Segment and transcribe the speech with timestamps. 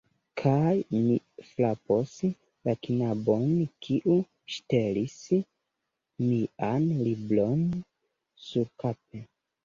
[0.41, 1.15] Kaj mi
[1.47, 2.13] frapos
[2.67, 3.43] la knabon
[3.87, 4.15] kiu
[4.53, 5.17] ŝtelis
[6.31, 7.61] mian libron
[8.47, 9.23] surkape